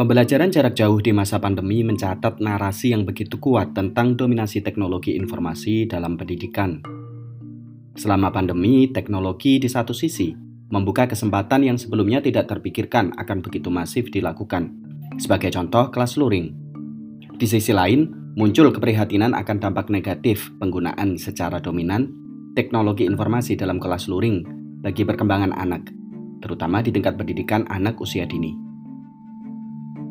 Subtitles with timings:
[0.00, 5.84] Pembelajaran jarak jauh di masa pandemi mencatat narasi yang begitu kuat tentang dominasi teknologi informasi
[5.84, 6.80] dalam pendidikan.
[7.92, 10.32] Selama pandemi, teknologi di satu sisi
[10.72, 14.72] membuka kesempatan yang sebelumnya tidak terpikirkan akan begitu masif dilakukan.
[15.20, 16.48] Sebagai contoh, kelas luring.
[17.36, 22.19] Di sisi lain, muncul keprihatinan akan dampak negatif penggunaan secara dominan
[22.54, 24.42] teknologi informasi dalam kelas luring
[24.82, 25.90] bagi perkembangan anak,
[26.42, 28.56] terutama di tingkat pendidikan anak usia dini.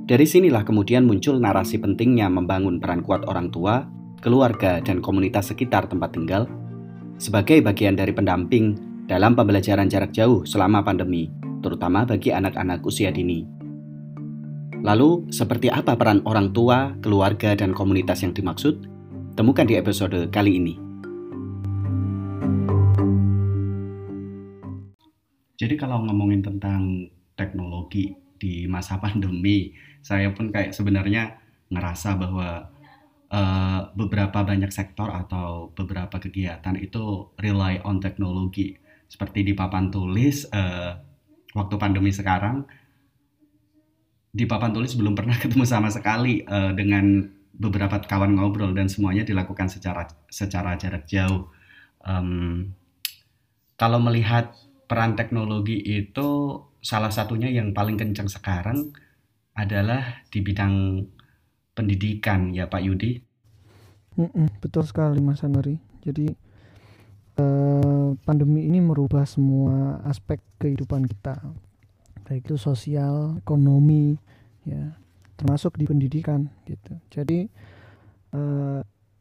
[0.10, 3.86] Dari sinilah kemudian muncul narasi pentingnya membangun peran kuat orang tua,
[4.26, 6.50] keluarga, dan komunitas sekitar tempat tinggal
[7.20, 11.30] sebagai bagian dari pendamping dalam pembelajaran jarak jauh selama pandemi,
[11.62, 13.46] terutama bagi anak-anak usia dini.
[14.80, 18.88] Lalu, seperti apa peran orang tua, keluarga, dan komunitas yang dimaksud?
[19.36, 20.89] Temukan di episode kali ini.
[25.60, 31.36] Jadi kalau ngomongin tentang teknologi di masa pandemi, saya pun kayak sebenarnya
[31.70, 32.72] ngerasa bahwa
[33.30, 40.48] uh, beberapa banyak sektor atau beberapa kegiatan itu rely on teknologi seperti di papan tulis
[40.50, 40.98] uh,
[41.54, 42.66] waktu pandemi sekarang
[44.30, 47.26] di papan tulis belum pernah ketemu sama sekali uh, dengan
[47.60, 51.52] beberapa kawan ngobrol dan semuanya dilakukan secara secara jarak jauh.
[52.00, 52.72] Um,
[53.76, 54.56] kalau melihat
[54.90, 58.90] peran teknologi itu salah satunya yang paling kencang sekarang
[59.54, 61.06] adalah di bidang
[61.78, 63.22] pendidikan ya Pak Yudi.
[64.60, 65.78] Betul sekali Mas Anari.
[66.02, 66.26] Jadi
[67.38, 71.38] eh, pandemi ini merubah semua aspek kehidupan kita,
[72.26, 74.18] baik itu sosial, ekonomi,
[74.66, 74.98] ya,
[75.38, 76.98] termasuk di pendidikan gitu.
[77.14, 77.46] Jadi
[78.34, 78.80] eh,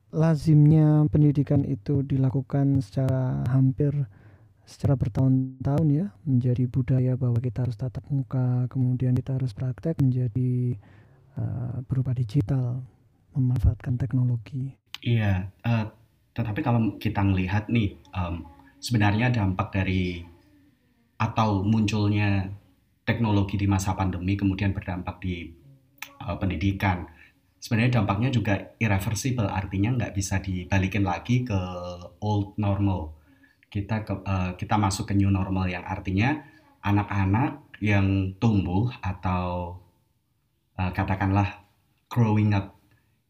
[0.08, 3.92] lazimnya pendidikan itu dilakukan secara hampir
[4.68, 10.76] secara bertahun-tahun ya menjadi budaya bahwa kita harus tatap muka kemudian kita harus praktek menjadi
[11.40, 12.84] uh, berupa digital
[13.32, 14.76] memanfaatkan teknologi.
[15.00, 15.88] Iya uh,
[16.36, 18.44] tetapi kalau kita melihat nih um,
[18.76, 20.20] sebenarnya dampak dari
[21.16, 22.52] atau munculnya
[23.08, 25.48] teknologi di masa pandemi kemudian berdampak di
[26.22, 27.08] uh, pendidikan
[27.58, 31.58] sebenarnya dampaknya juga irreversible artinya nggak bisa dibalikin lagi ke
[32.22, 33.17] old normal
[33.68, 36.40] kita ke, uh, kita masuk ke new normal yang artinya
[36.80, 39.76] anak-anak yang tumbuh atau
[40.80, 41.68] uh, katakanlah
[42.08, 42.74] growing up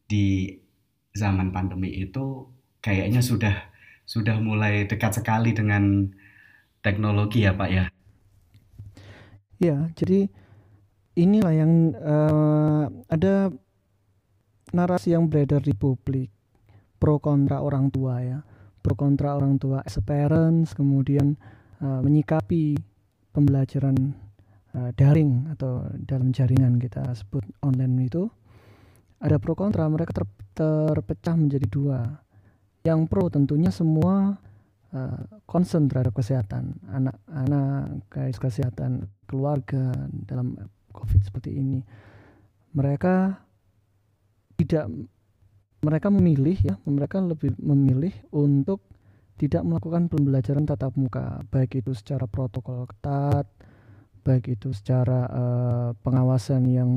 [0.09, 0.57] di
[1.13, 2.49] zaman pandemi itu
[2.79, 3.55] kayaknya sudah
[4.09, 6.09] sudah mulai dekat sekali dengan
[6.81, 7.85] teknologi ya Pak ya.
[9.59, 10.31] Ya, jadi
[11.19, 13.51] inilah yang uh, ada
[14.71, 16.31] narasi yang beredar di publik
[17.03, 18.39] pro kontra orang tua ya
[18.89, 21.37] pro kontra orang tua as a parents kemudian
[21.85, 22.73] uh, menyikapi
[23.37, 24.17] pembelajaran
[24.73, 28.33] uh, daring atau dalam jaringan kita sebut online itu
[29.21, 30.25] ada pro kontra mereka ter,
[30.57, 32.01] terpecah menjadi dua.
[32.81, 34.41] Yang pro tentunya semua
[34.97, 39.93] uh, concern terhadap kesehatan anak-anak guys kesehatan keluarga
[40.25, 40.57] dalam
[40.97, 41.85] covid seperti ini.
[42.73, 43.37] Mereka
[44.57, 44.89] tidak
[45.85, 48.83] mereka memilih ya mereka lebih memilih untuk
[49.39, 53.47] tidak melakukan pembelajaran tatap muka baik itu secara protokol ketat
[54.29, 56.91] baik itu secara uh, pengawasan yang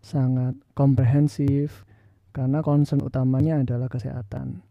[0.00, 1.84] sangat komprehensif
[2.32, 4.64] karena concern utamanya adalah kesehatan.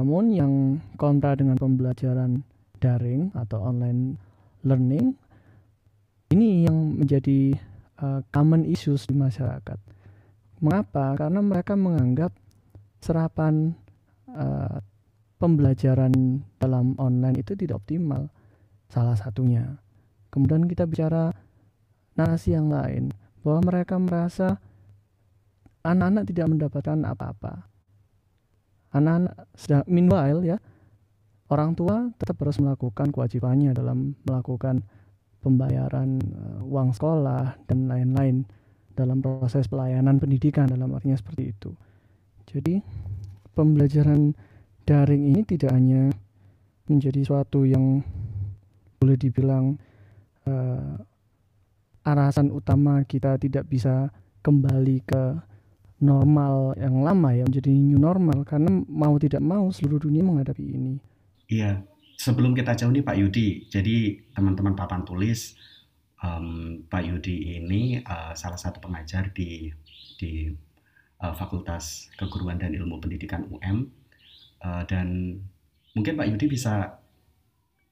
[0.00, 0.52] Namun yang
[0.96, 2.40] kontra dengan pembelajaran
[2.80, 4.16] daring atau online
[4.64, 5.12] learning
[6.32, 7.52] ini yang menjadi
[8.00, 9.76] uh, common issues di masyarakat.
[10.64, 11.20] Mengapa?
[11.20, 12.32] Karena mereka menganggap
[13.02, 13.74] serapan
[14.30, 14.78] uh,
[15.42, 18.30] pembelajaran dalam online itu tidak optimal
[18.86, 19.82] salah satunya.
[20.30, 21.34] Kemudian kita bicara
[22.14, 23.10] narasi yang lain
[23.42, 24.62] bahwa mereka merasa
[25.82, 27.66] anak-anak tidak mendapatkan apa-apa.
[28.94, 30.56] Anak-anak sedang meanwhile ya
[31.50, 34.86] orang tua tetap harus melakukan kewajibannya dalam melakukan
[35.42, 38.46] pembayaran uh, uang sekolah dan lain-lain
[38.94, 41.72] dalam proses pelayanan pendidikan dalam artinya seperti itu
[42.46, 42.82] jadi
[43.52, 44.34] pembelajaran
[44.86, 46.10] daring ini tidak hanya
[46.90, 48.02] menjadi suatu yang
[48.98, 49.78] boleh dibilang
[50.46, 50.98] uh,
[52.50, 54.10] utama kita tidak bisa
[54.42, 55.22] kembali ke
[56.02, 60.98] normal yang lama ya menjadi new normal karena mau tidak mau seluruh dunia menghadapi ini.
[61.46, 61.86] Iya,
[62.18, 65.54] sebelum kita jauh nih Pak Yudi, jadi teman-teman papan tulis
[66.18, 69.70] um, Pak Yudi ini uh, salah satu pengajar di
[70.18, 70.50] di
[71.22, 73.88] uh, Fakultas Keguruan dan Ilmu Pendidikan UM
[74.66, 75.38] uh, dan
[75.94, 76.98] mungkin Pak Yudi bisa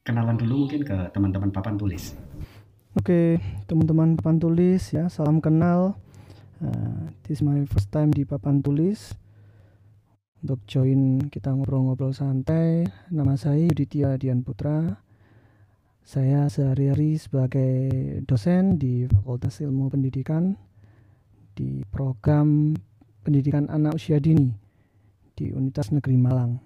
[0.02, 2.18] kenalan dulu mungkin ke teman-teman papan tulis.
[2.98, 3.38] Oke,
[3.70, 5.94] teman-teman papan tulis ya, salam kenal.
[6.58, 9.14] Uh, this is my first time di papan tulis.
[10.40, 15.04] Untuk join kita ngobrol-ngobrol santai, nama saya Yuditya Dian Putra.
[16.00, 17.92] Saya sehari-hari sebagai
[18.24, 20.56] dosen di Fakultas Ilmu Pendidikan
[21.54, 22.72] di program
[23.20, 24.48] Pendidikan Anak Usia Dini
[25.36, 26.56] di Universitas Negeri Malang.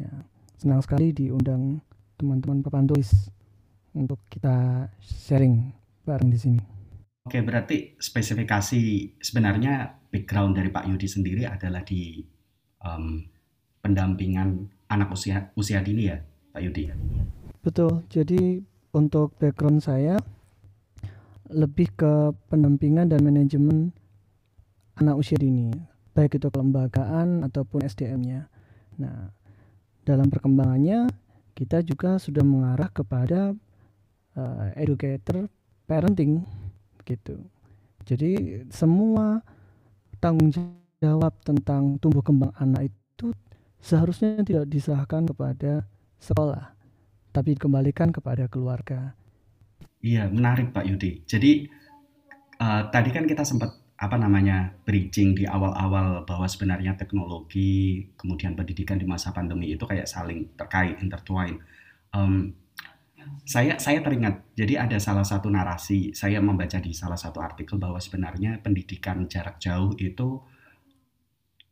[0.00, 0.12] Ya,
[0.56, 1.80] senang sekali diundang
[2.16, 3.28] teman-teman papan tulis
[3.92, 5.72] untuk kita sharing
[6.04, 6.62] bareng di sini.
[7.22, 8.82] Oke, berarti spesifikasi
[9.22, 12.18] sebenarnya background dari Pak Yudi sendiri adalah di
[12.82, 13.22] um,
[13.78, 16.18] pendampingan anak usia usia dini ya,
[16.50, 16.82] Pak Yudi.
[17.62, 18.02] Betul.
[18.10, 18.58] Jadi
[18.90, 20.18] untuk background saya
[21.52, 23.92] lebih ke pendampingan dan manajemen
[24.98, 25.72] anak usia dini,
[26.12, 28.48] baik itu kelembagaan ataupun SDM-nya.
[29.00, 29.32] Nah,
[30.04, 31.08] dalam perkembangannya
[31.56, 33.54] kita juga sudah mengarah kepada
[34.36, 35.48] uh, educator
[35.86, 36.44] parenting
[37.04, 37.38] gitu.
[38.02, 39.42] Jadi semua
[40.18, 40.50] tanggung
[41.02, 43.34] jawab tentang tumbuh kembang anak itu
[43.82, 45.86] seharusnya tidak diserahkan kepada
[46.22, 46.74] sekolah,
[47.34, 49.14] tapi dikembalikan kepada keluarga.
[50.02, 51.22] Iya, menarik Pak Yudi.
[51.26, 51.66] Jadi
[52.58, 58.98] uh, tadi kan kita sempat apa namanya bridging di awal-awal bahwa sebenarnya teknologi kemudian pendidikan
[58.98, 61.62] di masa pandemi itu kayak saling terkait intertwine.
[62.10, 62.58] Um,
[63.46, 68.02] saya saya teringat jadi ada salah satu narasi saya membaca di salah satu artikel bahwa
[68.02, 70.42] sebenarnya pendidikan jarak jauh itu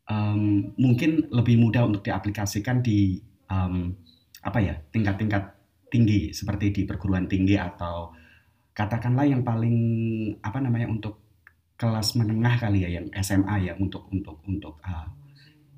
[0.07, 3.19] um, mungkin lebih mudah untuk diaplikasikan di
[3.51, 3.91] um,
[4.47, 5.59] apa ya tingkat-tingkat
[5.91, 8.15] tinggi seperti di perguruan tinggi atau
[8.71, 9.77] katakanlah yang paling
[10.47, 11.20] apa namanya untuk
[11.81, 15.09] kelas menengah kali ya yang SMA ya untuk untuk untuk uh,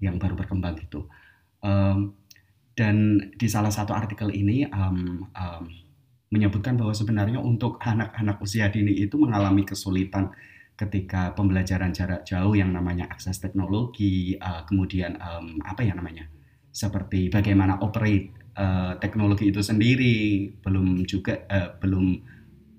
[0.03, 1.07] yang baru berkembang itu
[1.63, 2.11] um,
[2.75, 5.65] dan di salah satu artikel ini um, um,
[6.33, 10.33] menyebutkan bahwa sebenarnya untuk anak-anak usia dini itu mengalami kesulitan
[10.81, 16.25] ketika pembelajaran jarak jauh yang namanya akses teknologi, uh, kemudian um, apa ya namanya,
[16.73, 22.07] seperti bagaimana operate uh, teknologi itu sendiri, belum juga uh, belum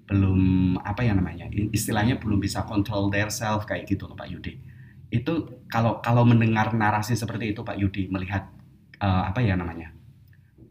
[0.10, 4.60] belum apa ya namanya, istilahnya belum bisa control their self kayak gitu Pak Yudi.
[5.14, 8.50] Itu kalau kalau mendengar narasi seperti itu Pak Yudi melihat
[9.00, 9.94] uh, apa ya namanya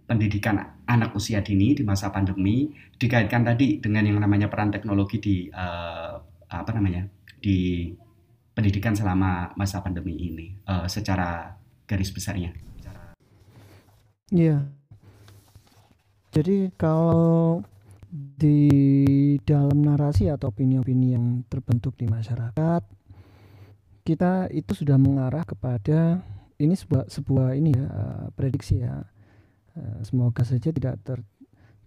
[0.07, 2.69] pendidikan anak usia dini di masa pandemi
[3.01, 6.21] dikaitkan tadi dengan yang namanya peran teknologi di uh,
[6.53, 7.09] apa namanya
[7.41, 7.89] di
[8.53, 11.57] pendidikan selama masa pandemi ini uh, secara
[11.89, 12.53] garis besarnya.
[14.33, 14.69] Iya.
[16.33, 17.61] Jadi kalau
[18.13, 18.69] di
[19.41, 22.85] dalam narasi atau opini-opini yang terbentuk di masyarakat,
[24.05, 26.21] kita itu sudah mengarah kepada
[26.61, 27.89] ini sebuah sebuah ini ya
[28.37, 29.01] prediksi ya.
[29.73, 31.25] Eh, semoga saja tidak ter,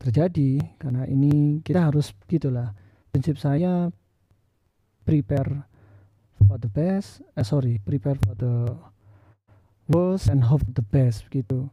[0.01, 2.73] terjadi karena ini kita harus gitulah
[3.13, 3.93] prinsip saya
[5.05, 5.69] prepare
[6.49, 8.73] for the best eh sorry prepare for the
[9.85, 11.69] worst and hope the best gitu.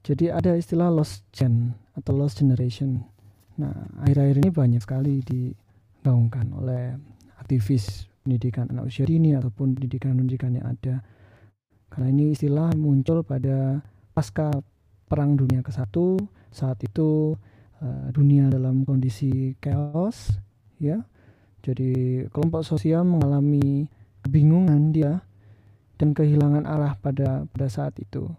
[0.00, 3.04] Jadi ada istilah lost gen atau lost generation
[3.58, 3.74] nah
[4.04, 6.94] akhir-akhir ini banyak sekali digaungkan oleh
[7.40, 11.02] aktivis pendidikan anak usia dini ataupun pendidikan-pendidikan yang ada.
[11.90, 13.82] Karena ini istilah muncul pada
[14.14, 14.54] pasca
[15.10, 16.14] perang dunia ke satu
[16.54, 17.34] saat itu
[17.82, 20.38] uh, dunia dalam kondisi chaos
[20.78, 21.02] ya.
[21.60, 23.90] Jadi kelompok sosial mengalami
[24.22, 25.20] kebingungan dia
[25.98, 28.30] dan kehilangan arah pada pada saat itu.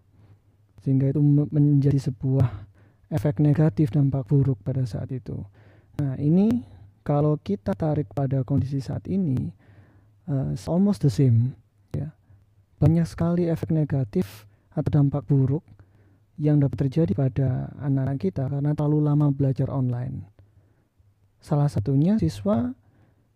[0.82, 2.71] Sehingga itu menjadi sebuah
[3.12, 5.38] efek negatif dampak buruk pada saat itu
[6.00, 6.64] nah ini
[7.04, 9.52] kalau kita tarik pada kondisi saat ini
[10.32, 11.54] uh, almost the same
[11.94, 12.10] ya
[12.82, 15.62] banyak sekali efek negatif atau dampak buruk
[16.42, 20.26] yang dapat terjadi pada anak-anak kita karena terlalu lama belajar online.
[21.38, 22.74] Salah satunya siswa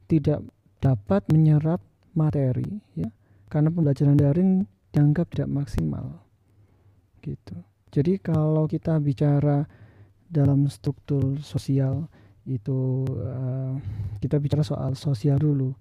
[0.10, 0.42] tidak
[0.82, 1.86] dapat menyerap
[2.18, 3.14] materi ya
[3.50, 6.26] karena pembelajaran daring dianggap tidak maksimal.
[7.22, 7.58] Gitu.
[7.94, 9.66] Jadi kalau kita bicara
[10.26, 12.10] dalam struktur sosial
[12.46, 13.74] itu uh,
[14.22, 15.74] kita bicara soal sosial dulu.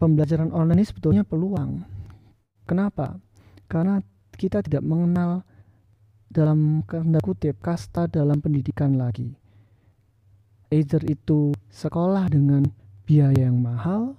[0.00, 1.84] Pembelajaran online ini sebetulnya peluang.
[2.64, 3.20] Kenapa?
[3.68, 4.00] Karena
[4.32, 5.44] kita tidak mengenal
[6.30, 9.36] dalam tanda kutip kasta dalam pendidikan lagi.
[10.70, 12.64] Either itu sekolah dengan
[13.04, 14.14] biaya yang mahal,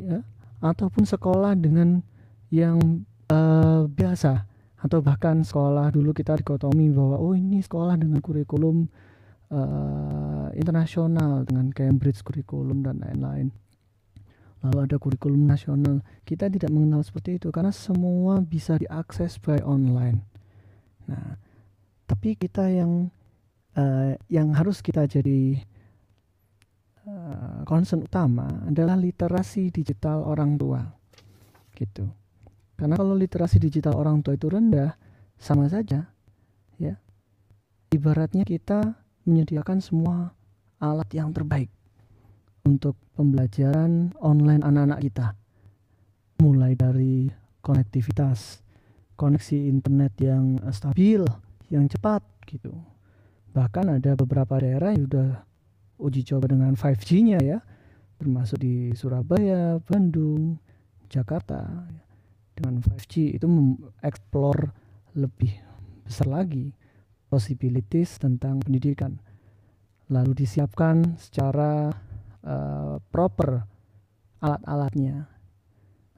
[0.00, 0.24] ya,
[0.64, 2.00] ataupun sekolah dengan
[2.48, 4.49] yang uh, biasa,
[4.80, 8.88] atau bahkan sekolah dulu kita dikotomi bahwa oh ini sekolah dengan kurikulum
[9.52, 13.52] uh, internasional dengan Cambridge kurikulum dan lain-lain.
[14.60, 16.04] Lalu ada kurikulum nasional.
[16.24, 20.30] Kita tidak mengenal seperti itu karena semua bisa diakses by online
[21.10, 21.34] Nah,
[22.06, 23.10] tapi kita yang
[23.74, 25.58] uh, yang harus kita jadi
[27.02, 30.86] uh, concern utama adalah literasi digital orang tua
[31.74, 32.06] gitu
[32.80, 34.96] karena kalau literasi digital orang tua itu rendah
[35.36, 36.08] sama saja
[36.80, 36.96] ya.
[37.92, 38.96] Ibaratnya kita
[39.28, 40.32] menyediakan semua
[40.80, 41.68] alat yang terbaik
[42.64, 45.36] untuk pembelajaran online anak-anak kita.
[46.40, 47.28] Mulai dari
[47.60, 48.64] konektivitas
[49.20, 51.20] koneksi internet yang stabil
[51.68, 52.72] yang cepat gitu.
[53.52, 55.44] Bahkan ada beberapa daerah yang sudah
[56.00, 57.60] uji coba dengan 5G-nya ya.
[58.16, 60.56] Termasuk di Surabaya, Bandung,
[61.12, 61.84] Jakarta
[62.60, 64.76] dengan 5G itu mengeksplor
[65.16, 65.56] lebih
[66.04, 66.76] besar lagi
[67.32, 69.16] possibilities tentang pendidikan.
[70.12, 71.88] Lalu disiapkan secara
[72.44, 73.64] uh, proper
[74.44, 75.24] alat-alatnya.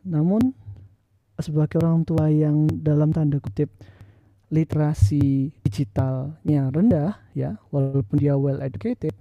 [0.03, 0.51] Namun
[1.39, 3.71] sebagai orang tua yang dalam tanda kutip
[4.53, 9.17] literasi digitalnya rendah ya walaupun dia well educated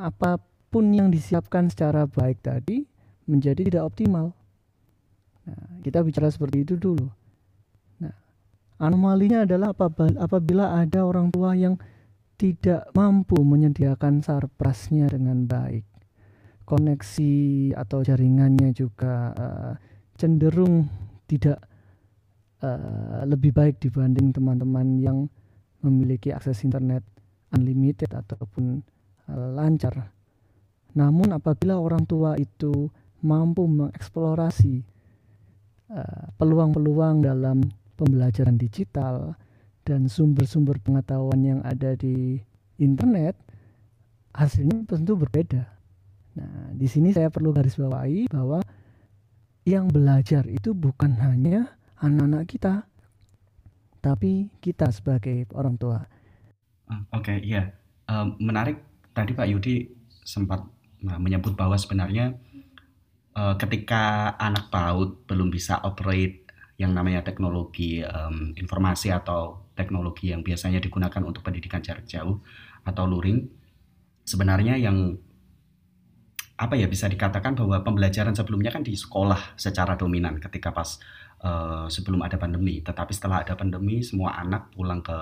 [0.00, 0.40] apa
[0.72, 2.88] pun yang disiapkan secara baik tadi
[3.28, 4.32] menjadi tidak optimal
[5.46, 7.06] nah, kita bicara seperti itu dulu
[8.00, 8.14] nah
[8.80, 9.76] anomalinya adalah
[10.18, 11.76] apabila ada orang tua yang
[12.40, 15.84] tidak mampu menyediakan sarprasnya dengan baik
[16.70, 17.34] koneksi
[17.74, 19.72] atau jaringannya juga uh,
[20.14, 20.86] cenderung
[21.26, 21.58] tidak
[22.62, 25.18] uh, lebih baik dibanding teman-teman yang
[25.82, 27.02] memiliki akses internet
[27.50, 28.86] unlimited ataupun
[29.26, 30.14] uh, lancar.
[30.94, 32.86] Namun apabila orang tua itu
[33.18, 34.86] mampu mengeksplorasi
[36.38, 37.66] peluang-peluang dalam
[37.98, 39.34] pembelajaran digital
[39.82, 42.38] dan sumber-sumber pengetahuan yang ada di
[42.78, 43.34] internet,
[44.32, 45.66] hasilnya tentu berbeda.
[46.38, 48.62] Nah, di sini saya perlu garis bawahi bahwa
[49.66, 52.74] yang belajar itu bukan hanya anak-anak kita,
[54.00, 56.00] tapi kita sebagai orang tua.
[56.88, 57.74] Ah, oke, okay, iya.
[58.08, 58.80] Um, menarik
[59.12, 59.90] tadi Pak Yudi
[60.24, 60.64] sempat
[61.02, 62.34] nah, menyebut bahwa sebenarnya
[63.40, 66.44] uh, ketika anak PAUD belum bisa operate
[66.76, 72.40] yang namanya teknologi um, informasi atau teknologi yang biasanya digunakan untuk pendidikan jarak jauh
[72.84, 73.48] atau luring,
[74.24, 75.16] sebenarnya yang
[76.60, 81.00] apa ya bisa dikatakan bahwa pembelajaran sebelumnya kan di sekolah secara dominan ketika pas
[81.40, 82.84] uh, sebelum ada pandemi.
[82.84, 85.16] Tetapi setelah ada pandemi, semua anak pulang ke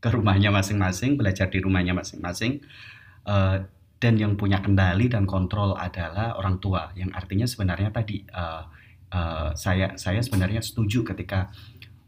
[0.00, 2.60] ke rumahnya masing-masing, belajar di rumahnya masing-masing.
[3.24, 3.64] Uh,
[4.04, 6.92] dan yang punya kendali dan kontrol adalah orang tua.
[6.92, 8.68] Yang artinya sebenarnya tadi uh,
[9.08, 11.48] uh, saya saya sebenarnya setuju ketika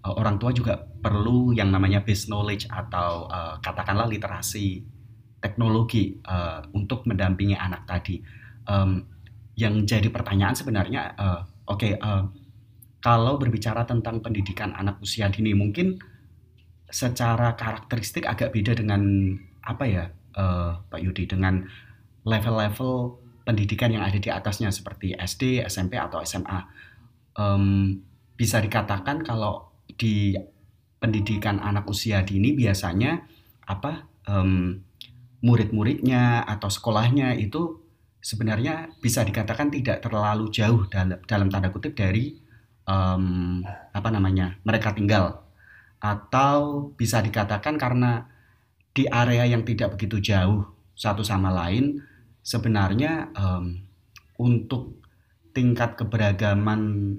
[0.05, 4.85] uh, orang tua juga perlu yang namanya base knowledge atau uh, katakanlah literasi
[5.41, 8.21] teknologi uh, untuk mendampingi anak tadi.
[8.69, 9.09] Um,
[9.57, 12.29] yang jadi pertanyaan sebenarnya, uh, oke, okay, uh,
[13.01, 15.97] kalau berbicara tentang pendidikan anak usia dini, mungkin
[16.93, 19.33] secara karakteristik agak beda dengan
[19.65, 20.05] apa ya,
[20.37, 21.65] uh, Pak Yudi, dengan
[22.27, 26.67] level-level pendidikan yang ada di atasnya seperti SD, SMP atau SMA.
[27.39, 28.03] Um,
[28.35, 30.35] bisa dikatakan kalau di
[30.99, 33.23] pendidikan anak usia dini biasanya
[33.71, 34.83] apa um,
[35.47, 37.79] murid-muridnya atau sekolahnya itu
[38.19, 42.35] sebenarnya bisa dikatakan tidak terlalu jauh dalam, dalam tanda kutip dari
[42.89, 43.63] um,
[43.95, 45.47] apa namanya mereka tinggal
[46.03, 48.27] atau bisa dikatakan karena
[48.91, 50.67] di area yang tidak begitu jauh
[50.97, 52.01] satu sama lain
[52.47, 53.83] sebenarnya um,
[54.39, 55.03] untuk
[55.51, 57.11] tingkat keberagaman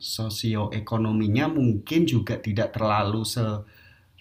[0.00, 3.44] sosioekonominya mungkin juga tidak terlalu se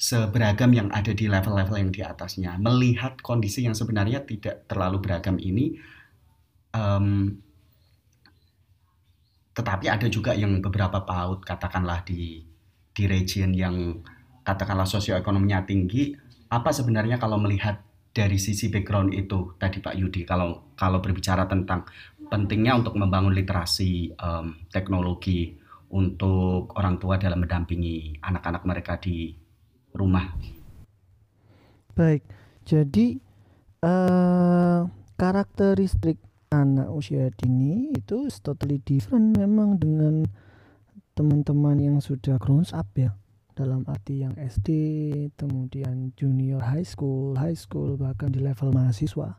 [0.01, 2.57] seberagam yang ada di level-level yang di atasnya.
[2.57, 5.77] Melihat kondisi yang sebenarnya tidak terlalu beragam ini,
[6.73, 7.37] um,
[9.53, 12.41] tetapi ada juga yang beberapa paut katakanlah di
[12.91, 14.01] di region yang
[14.41, 16.17] katakanlah sosioekonominya tinggi.
[16.49, 21.87] Apa sebenarnya kalau melihat dari sisi background itu tadi Pak Yudi, kalau kalau berbicara tentang
[22.27, 25.55] pentingnya untuk membangun literasi um, teknologi
[25.91, 29.35] untuk orang tua dalam mendampingi anak-anak mereka di
[29.95, 30.27] rumah.
[31.91, 32.23] Baik,
[32.63, 33.19] jadi
[33.83, 34.87] uh,
[35.19, 36.19] karakteristik
[36.51, 40.27] anak usia dini itu totally different memang dengan
[41.15, 43.15] teman-teman yang sudah grown up ya
[43.61, 44.69] dalam arti yang SD,
[45.37, 49.37] kemudian junior high school, high school bahkan di level mahasiswa.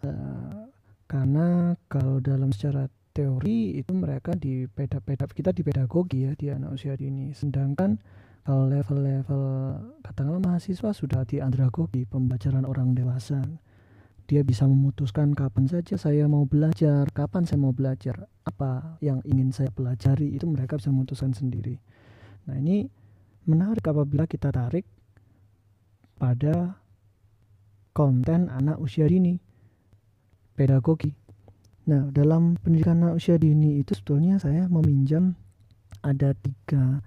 [0.00, 0.72] Uh,
[1.04, 6.72] karena kalau dalam secara teori itu mereka di peda-peda kita di pedagogi ya di anak
[6.72, 8.00] usia dini, sedangkan
[8.44, 9.44] kalau level-level
[10.04, 13.40] katakanlah mahasiswa sudah di andragogi pembelajaran orang dewasa.
[14.24, 19.52] Dia bisa memutuskan kapan saja saya mau belajar kapan saya mau belajar apa yang ingin
[19.52, 21.76] saya pelajari itu mereka bisa memutuskan sendiri.
[22.48, 22.88] Nah ini
[23.44, 24.84] menarik apabila kita tarik
[26.16, 26.78] pada
[27.94, 29.38] konten anak usia dini
[30.54, 31.12] pedagogi.
[31.84, 35.36] Nah, dalam pendidikan anak usia dini itu sebetulnya saya meminjam
[36.00, 37.04] ada tiga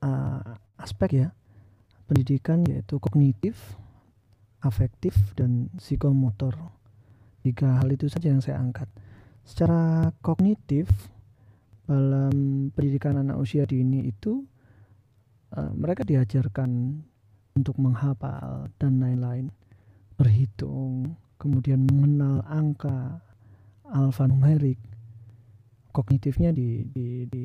[0.00, 0.40] uh,
[0.80, 1.28] aspek ya
[2.06, 3.76] pendidikan yaitu kognitif,
[4.62, 6.54] afektif, dan psikomotor.
[7.42, 8.86] Tiga hal itu saja yang saya angkat.
[9.46, 10.90] Secara kognitif,
[11.86, 14.42] dalam pendidikan anak usia dini itu
[15.56, 17.00] uh, mereka diajarkan
[17.56, 19.48] untuk menghafal dan lain-lain
[20.16, 23.20] berhitung kemudian mengenal angka
[23.88, 24.80] alfanumerik
[25.92, 27.44] kognitifnya di di, di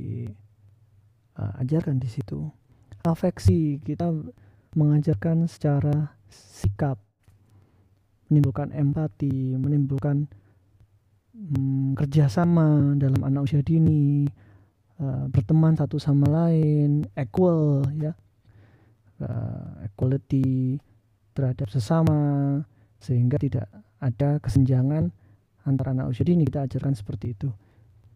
[1.40, 2.48] uh, ajarkan di situ.
[3.02, 4.12] Afeksi kita
[4.76, 7.00] mengajarkan secara sikap
[8.32, 10.32] menimbulkan empati menimbulkan
[11.36, 14.24] hmm, kerjasama dalam anak usia dini
[15.02, 18.14] uh, berteman satu sama lain equal ya.
[19.22, 20.82] Uh, equality
[21.38, 22.62] terhadap sesama
[22.98, 23.70] sehingga tidak
[24.02, 25.14] ada kesenjangan
[25.66, 26.46] antara anak usia dini.
[26.46, 27.50] Kita ajarkan seperti itu.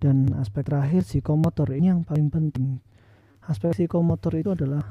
[0.01, 1.73] Dan aspek terakhir psikomotor.
[1.73, 2.81] Ini yang paling penting.
[3.45, 4.81] Aspek psikomotor itu adalah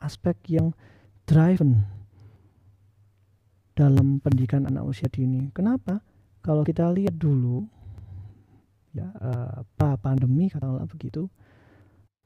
[0.00, 0.76] aspek yang
[1.24, 1.88] driven
[3.76, 5.52] dalam pendidikan anak usia dini.
[5.52, 6.00] Kenapa?
[6.40, 7.68] Kalau kita lihat dulu
[8.96, 9.60] ya uh,
[10.00, 11.28] pandemi katakanlah begitu.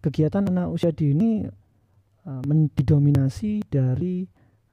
[0.00, 1.44] Kegiatan anak usia dini
[2.24, 2.42] uh,
[2.78, 4.24] didominasi dari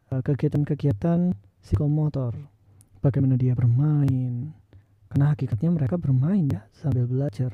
[0.08, 2.32] Eh, kegiatan-kegiatan psikomotor.
[3.04, 4.56] Bagaimana dia bermain.
[5.12, 7.52] Karena hakikatnya mereka bermain ya sambil belajar.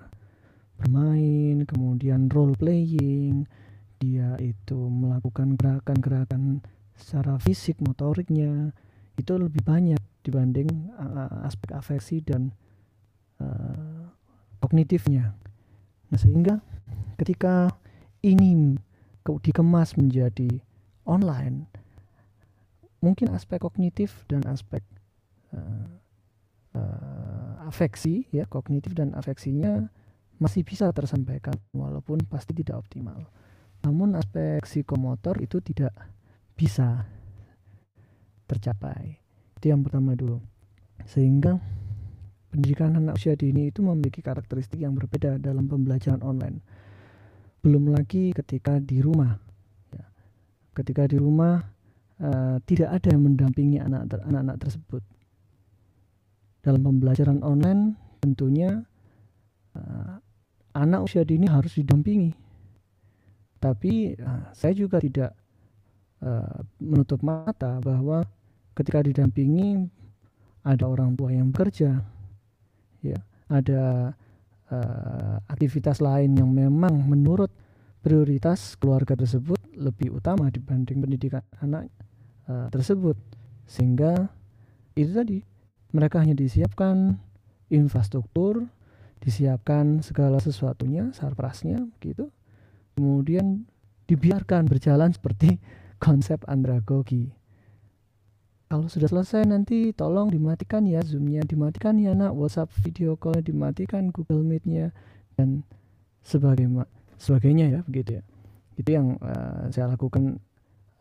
[0.78, 3.50] Bermain kemudian role playing.
[3.98, 6.62] Dia itu melakukan gerakan-gerakan
[6.94, 8.70] secara fisik motoriknya.
[9.18, 10.94] Itu lebih banyak dibanding
[11.42, 12.54] aspek afeksi dan
[14.64, 15.36] kognitifnya
[16.08, 16.64] nah sehingga
[17.20, 17.76] ketika
[18.24, 18.80] ini
[19.24, 20.64] dikemas menjadi
[21.04, 21.68] online
[23.04, 24.80] mungkin aspek kognitif dan aspek
[25.52, 25.92] uh,
[26.80, 29.92] uh, afeksi ya kognitif dan afeksinya
[30.42, 33.28] masih bisa tersampaikan walaupun pasti tidak optimal.
[33.84, 35.96] Namun aspek psikomotor itu tidak
[36.56, 37.08] bisa
[38.48, 39.20] tercapai.
[39.60, 40.40] Itu yang pertama dulu.
[41.08, 41.60] Sehingga
[42.54, 46.62] pendidikan anak usia dini itu memiliki karakteristik yang berbeda dalam pembelajaran online.
[47.66, 49.34] Belum lagi ketika di rumah.
[49.90, 50.06] Ya.
[50.78, 51.58] Ketika di rumah
[52.22, 55.02] uh, tidak ada yang mendampingi anak-anak tersebut.
[56.62, 58.86] Dalam pembelajaran online tentunya
[59.74, 60.22] uh,
[60.78, 62.38] anak usia dini harus didampingi.
[63.58, 65.34] Tapi uh, saya juga tidak
[66.22, 68.22] uh, menutup mata bahwa
[68.78, 69.90] ketika didampingi
[70.62, 72.14] ada orang tua yang bekerja,
[73.04, 73.20] ya,
[73.52, 74.16] ada
[74.72, 77.52] uh, aktivitas lain yang memang menurut
[78.04, 81.92] prioritas keluarga tersebut lebih utama dibanding pendidikan anak
[82.48, 83.16] uh, tersebut.
[83.68, 84.28] Sehingga
[84.96, 85.40] itu tadi
[85.94, 87.20] mereka hanya disiapkan
[87.72, 88.66] infrastruktur
[89.24, 92.28] disiapkan segala sesuatunya sarprasnya gitu.
[92.94, 93.64] Kemudian
[94.06, 95.60] dibiarkan berjalan seperti
[96.04, 97.32] konsep andragogi
[98.74, 102.34] kalau sudah selesai nanti tolong dimatikan ya zoomnya dimatikan ya nak.
[102.34, 104.90] Whatsapp video call dimatikan google meetnya
[105.38, 105.62] dan
[106.26, 106.90] sebagainya
[107.22, 108.24] sebagainya ya begitu ya.
[108.74, 110.42] Itu yang uh, saya lakukan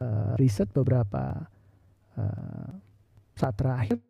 [0.04, 1.48] uh, riset beberapa
[2.20, 2.68] uh,
[3.40, 4.04] saat terakhir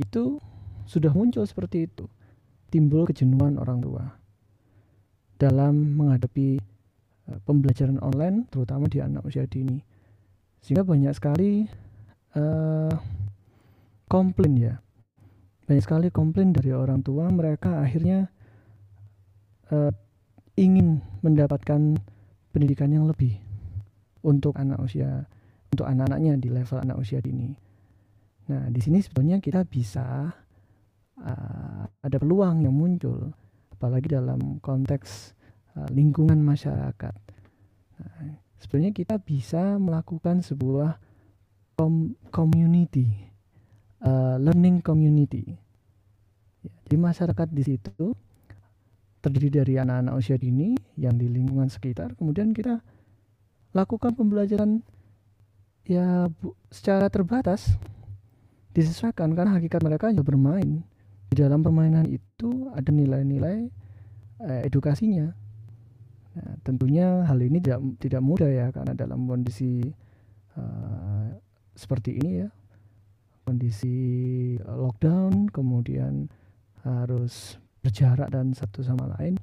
[0.00, 0.40] itu
[0.88, 2.08] sudah muncul seperti itu.
[2.72, 4.08] Timbul kejenuhan orang tua
[5.36, 6.64] dalam menghadapi
[7.28, 9.84] uh, pembelajaran online terutama di anak usia dini.
[10.64, 11.84] Sehingga banyak sekali
[12.36, 12.92] uh,
[14.06, 14.74] komplain ya
[15.66, 18.30] banyak sekali komplain dari orang tua mereka akhirnya
[19.74, 19.90] uh,
[20.54, 21.98] ingin mendapatkan
[22.54, 23.36] pendidikan yang lebih
[24.22, 25.26] untuk anak usia
[25.74, 27.52] untuk anak-anaknya di level anak usia dini.
[28.46, 30.30] Nah, di sini sebetulnya kita bisa
[31.20, 33.34] uh, ada peluang yang muncul
[33.74, 35.34] apalagi dalam konteks
[35.76, 37.16] uh, lingkungan masyarakat.
[38.00, 40.96] Nah, sebenarnya kita bisa melakukan sebuah
[41.76, 43.28] com community,
[44.00, 45.44] uh, learning community.
[46.64, 48.16] Ya, jadi masyarakat di situ
[49.20, 52.16] terdiri dari anak-anak usia dini yang di lingkungan sekitar.
[52.16, 52.80] Kemudian kita
[53.76, 54.80] lakukan pembelajaran
[55.84, 57.76] ya bu, secara terbatas
[58.72, 59.36] disesuaikan.
[59.36, 60.80] Karena hakikat mereka hanya bermain.
[61.28, 63.68] Di dalam permainan itu ada nilai-nilai
[64.48, 65.28] eh, edukasinya.
[66.40, 69.88] Nah, tentunya hal ini tidak tidak mudah ya karena dalam kondisi
[70.60, 71.15] uh,
[71.76, 72.48] seperti ini ya.
[73.46, 73.94] Kondisi
[74.58, 76.26] lockdown kemudian
[76.82, 79.38] harus berjarak dan satu sama lain.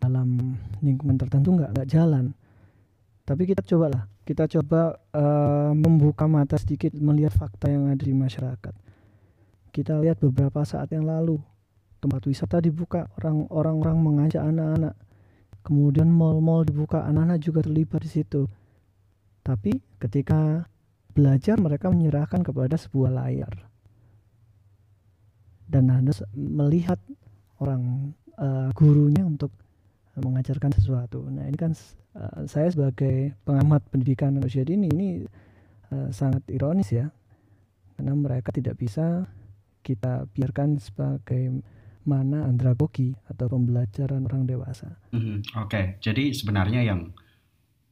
[0.00, 2.32] Dalam lingkungan tertentu nggak nggak jalan.
[3.28, 4.08] Tapi kita cobalah.
[4.24, 8.74] Kita coba uh, membuka mata sedikit melihat fakta yang ada di masyarakat.
[9.74, 11.36] Kita lihat beberapa saat yang lalu
[12.00, 13.12] tempat wisata dibuka
[13.52, 14.96] orang-orang mengajak anak-anak.
[15.60, 18.48] Kemudian mall-mall dibuka anak-anak juga terlibat di situ.
[19.44, 20.64] Tapi ketika
[21.12, 23.52] belajar mereka menyerahkan kepada sebuah layar
[25.70, 26.98] dan harus melihat
[27.62, 29.54] orang uh, gurunya untuk
[30.18, 31.22] mengajarkan sesuatu.
[31.30, 31.72] Nah ini kan
[32.18, 35.08] uh, saya sebagai pengamat pendidikan usia dini ini
[35.94, 37.06] uh, sangat ironis ya,
[37.94, 39.30] karena mereka tidak bisa
[39.86, 41.62] kita biarkan sebagai
[42.02, 44.98] mana andragogi atau pembelajaran orang dewasa.
[45.14, 45.36] Mm -hmm.
[45.62, 45.84] Oke, okay.
[46.02, 47.14] jadi sebenarnya yang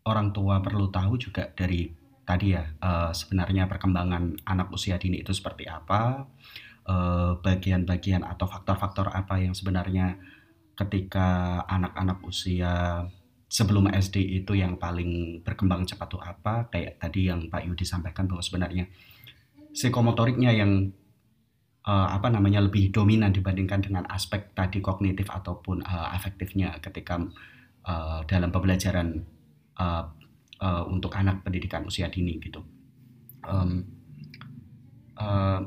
[0.09, 1.92] orang tua perlu tahu juga dari
[2.29, 6.29] tadi ya uh, sebenarnya perkembangan anak usia dini itu seperti apa,
[7.41, 10.17] bagian-bagian uh, atau faktor-faktor apa yang sebenarnya
[10.73, 13.05] ketika anak-anak usia
[13.49, 16.69] sebelum SD itu yang paling berkembang cepat tuh apa?
[16.69, 18.85] Kayak tadi yang Pak Yudi sampaikan bahwa sebenarnya
[19.73, 20.93] psikomotoriknya yang
[21.88, 27.25] uh, apa namanya lebih dominan dibandingkan dengan aspek tadi kognitif ataupun uh, afektifnya ketika
[27.88, 29.25] uh, dalam pembelajaran
[29.81, 30.05] uh,
[30.62, 32.62] uh, untuk anak pendidikan usia dini gitu.
[33.47, 33.87] Um,
[35.16, 35.62] uh,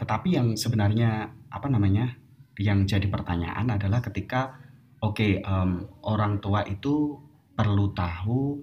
[0.00, 2.16] tetapi yang sebenarnya apa namanya
[2.60, 4.56] yang jadi pertanyaan adalah ketika
[5.00, 7.16] oke okay, um, orang tua itu
[7.56, 8.60] perlu tahu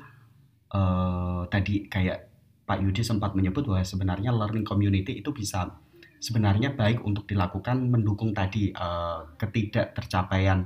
[0.74, 2.30] uh, tadi kayak
[2.68, 5.80] Pak Yudi sempat menyebut bahwa sebenarnya learning community itu bisa
[6.18, 10.66] sebenarnya baik untuk dilakukan mendukung tadi uh, ketidak tercapaian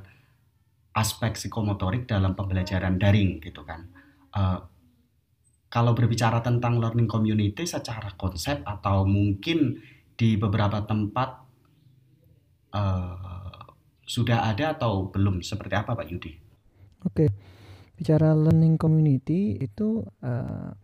[0.92, 3.88] aspek psikomotorik dalam pembelajaran daring gitu kan.
[4.32, 4.60] Uh,
[5.72, 9.80] kalau berbicara tentang learning community secara konsep atau mungkin
[10.20, 11.30] di beberapa tempat
[12.76, 13.64] uh,
[14.04, 15.40] sudah ada atau belum?
[15.40, 16.36] Seperti apa Pak Yudi?
[17.08, 17.32] Oke,
[17.96, 20.76] bicara learning community itu uh,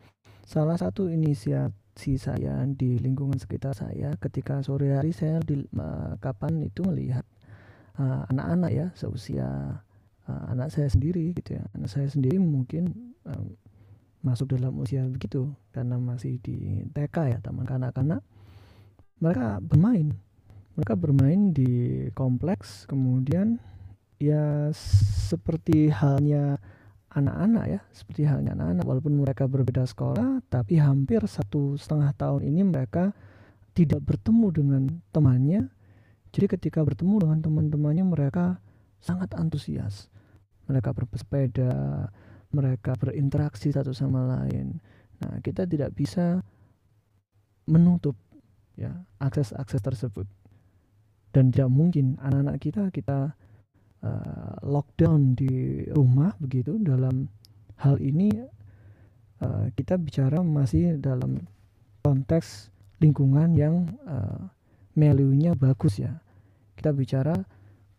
[0.47, 6.63] salah satu inisiasi saya di lingkungan sekitar saya ketika sore hari saya di uh, kapan
[6.63, 7.27] itu melihat
[8.31, 9.83] anak-anak uh, ya seusia
[10.31, 13.17] uh, anak saya sendiri gitu ya anak saya sendiri mungkin
[14.27, 18.19] masuk dalam usia begitu karena masih di TK ya taman kanak-kanak
[19.17, 20.13] mereka bermain.
[20.77, 23.57] Mereka bermain di kompleks kemudian
[24.21, 24.69] ya
[25.29, 26.61] seperti halnya
[27.09, 28.85] anak-anak ya seperti halnya anak-anak.
[28.85, 33.17] Walaupun mereka berbeda sekolah tapi hampir satu setengah tahun ini mereka
[33.73, 35.65] tidak bertemu dengan temannya.
[36.29, 38.61] Jadi ketika bertemu dengan teman-temannya mereka
[39.01, 40.13] sangat antusias.
[40.69, 41.71] Mereka bersepeda
[42.51, 44.79] mereka berinteraksi satu sama lain.
[45.23, 46.39] Nah kita tidak bisa
[47.67, 48.15] menutup
[48.79, 50.27] ya akses-akses tersebut.
[51.35, 53.35] Dan tidak mungkin anak-anak kita kita
[54.01, 56.79] uh, lockdown di rumah begitu.
[56.79, 57.27] Dalam
[57.83, 58.31] hal ini
[59.43, 61.43] uh, kita bicara masih dalam
[62.01, 62.71] konteks
[63.03, 64.49] lingkungan yang uh,
[64.97, 66.17] value-nya bagus ya.
[66.73, 67.35] Kita bicara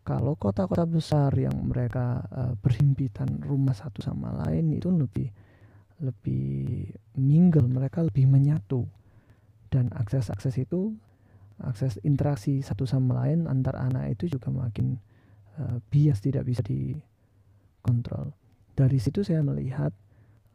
[0.09, 5.29] kalau kota-kota besar yang mereka uh, berhimpitan rumah satu sama lain itu lebih
[6.01, 6.89] lebih
[7.21, 8.89] mingle mereka lebih menyatu
[9.69, 10.97] dan akses-akses itu
[11.61, 14.97] akses interaksi satu sama lain antar anak itu juga makin
[15.61, 18.33] uh, bias tidak bisa dikontrol.
[18.73, 19.93] Dari situ saya melihat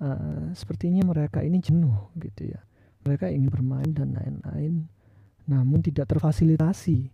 [0.03, 2.61] uh, sepertinya mereka ini jenuh gitu ya.
[3.07, 4.88] Mereka ingin bermain dan lain-lain,
[5.47, 7.12] namun tidak terfasilitasi.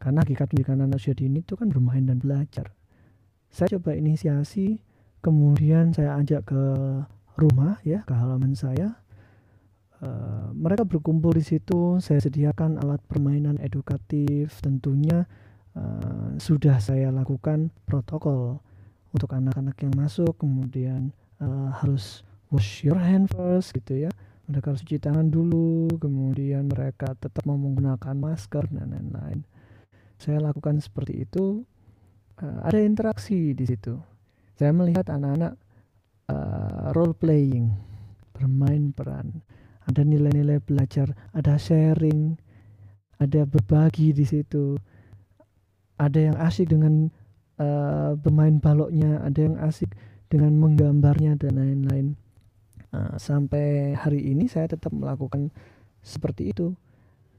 [0.00, 2.72] Karena hakikat pendidikan anak usia dini itu kan bermain dan belajar.
[3.52, 4.80] Saya coba inisiasi,
[5.20, 6.62] kemudian saya ajak ke
[7.36, 8.96] rumah ya, ke halaman saya,
[10.00, 12.00] Uh, mereka berkumpul di situ.
[12.00, 14.48] Saya sediakan alat permainan edukatif.
[14.64, 15.28] Tentunya
[15.76, 18.64] uh, sudah saya lakukan protokol
[19.12, 20.40] untuk anak-anak yang masuk.
[20.40, 21.12] Kemudian
[21.44, 24.10] uh, harus wash your hand first, gitu ya.
[24.48, 25.92] Mereka harus cuci tangan dulu.
[26.00, 29.44] Kemudian mereka tetap mau menggunakan masker dan lain-lain.
[30.20, 31.64] Saya lakukan seperti itu.
[32.36, 33.96] Uh, ada interaksi di situ.
[34.60, 35.56] Saya melihat anak-anak
[36.28, 37.72] uh, role playing,
[38.36, 39.40] bermain peran
[39.90, 42.38] ada nilai-nilai belajar, ada sharing,
[43.18, 44.78] ada berbagi di situ.
[45.98, 47.10] Ada yang asik dengan
[47.60, 49.92] uh, bermain baloknya, ada yang asik
[50.30, 52.06] dengan menggambarnya dan lain-lain.
[52.90, 55.50] Uh, sampai hari ini saya tetap melakukan
[56.00, 56.72] seperti itu.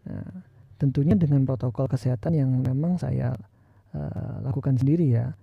[0.06, 0.46] Nah,
[0.82, 3.38] tentunya dengan protokol kesehatan yang memang saya
[3.94, 5.38] uh, lakukan sendiri ya.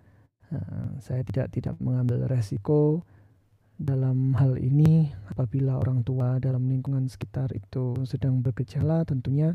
[0.51, 3.07] Uh, saya tidak tidak mengambil resiko
[3.79, 9.55] dalam hal ini, apabila orang tua dalam lingkungan sekitar itu sedang bergejala, tentunya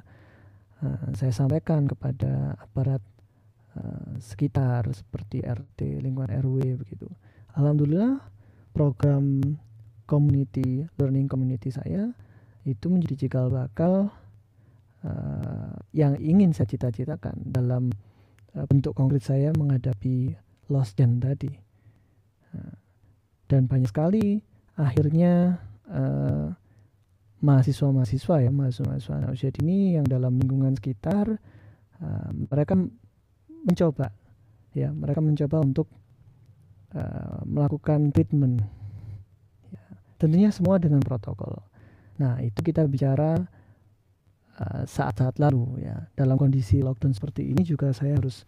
[0.80, 3.04] uh, saya sampaikan kepada aparat
[3.76, 7.12] uh, sekitar seperti RT, lingkungan RW begitu.
[7.60, 8.24] Alhamdulillah
[8.72, 9.60] program
[10.08, 12.16] community learning community saya
[12.64, 14.10] itu menjadi cikal bakal
[15.04, 17.92] uh, yang ingin saya cita-citakan dalam
[18.56, 20.36] uh, bentuk konkret saya menghadapi
[20.72, 21.52] lost gen tadi.
[22.56, 22.76] Uh,
[23.52, 24.42] dan banyak sekali
[24.80, 25.62] akhirnya
[25.92, 26.50] uh,
[27.44, 31.38] mahasiswa-mahasiswa ya mahasiswa-mahasiswa anak usia dini yang dalam lingkungan sekitar
[32.00, 32.80] uh, mereka
[33.68, 34.16] mencoba
[34.74, 35.88] ya mereka mencoba untuk
[36.98, 38.66] uh, melakukan treatment.
[39.70, 39.86] Ya,
[40.18, 41.62] tentunya semua dengan protokol.
[42.18, 43.46] Nah itu kita bicara
[44.86, 48.46] saat-saat uh, lalu ya dalam kondisi lockdown seperti ini juga saya harus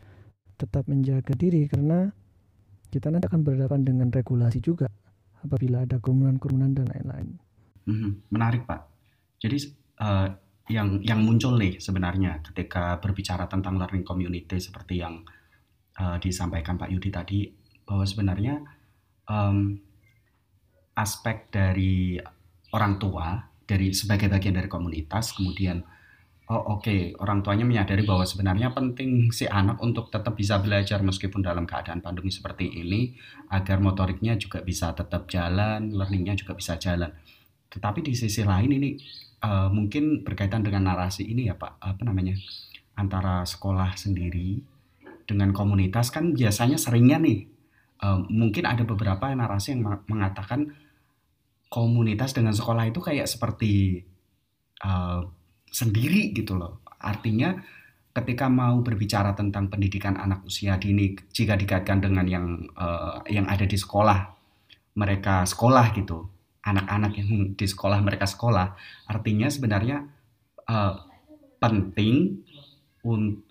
[0.56, 2.14] tetap menjaga diri karena
[2.94, 4.88] kita nanti akan berhadapan dengan regulasi juga
[5.44, 7.30] apabila ada kerumunan-kerumunan dan lain-lain.
[7.86, 8.12] Mm-hmm.
[8.32, 8.82] Menarik Pak.
[9.42, 9.58] Jadi
[10.00, 10.30] uh,
[10.72, 15.22] yang yang muncul nih sebenarnya ketika berbicara tentang learning community seperti yang
[16.02, 17.46] uh, disampaikan Pak Yudi tadi
[17.86, 18.66] bahwa sebenarnya
[19.30, 19.78] um,
[20.98, 22.18] aspek dari
[22.74, 25.86] orang tua dari sebagai bagian dari komunitas kemudian
[26.46, 31.42] Oh oke, orang tuanya menyadari bahwa sebenarnya penting si anak untuk tetap bisa belajar meskipun
[31.42, 33.18] dalam keadaan pandemi seperti ini
[33.50, 37.10] agar motoriknya juga bisa tetap jalan, learningnya juga bisa jalan.
[37.74, 38.94] Tetapi di sisi lain ini
[39.42, 42.38] uh, mungkin berkaitan dengan narasi ini ya Pak, apa namanya
[42.94, 44.62] antara sekolah sendiri
[45.26, 47.50] dengan komunitas kan biasanya seringnya nih
[48.06, 50.78] uh, mungkin ada beberapa narasi yang mengatakan
[51.74, 54.06] komunitas dengan sekolah itu kayak seperti
[54.86, 55.26] uh,
[55.76, 56.80] sendiri gitu loh.
[57.04, 57.60] Artinya
[58.16, 62.46] ketika mau berbicara tentang pendidikan anak usia dini jika dikaitkan dengan yang
[62.80, 64.32] uh, yang ada di sekolah
[64.96, 66.24] mereka sekolah gitu
[66.64, 68.72] anak-anak yang di sekolah mereka sekolah
[69.12, 70.08] artinya sebenarnya
[70.64, 70.96] uh,
[71.60, 72.40] penting
[73.04, 73.44] untuk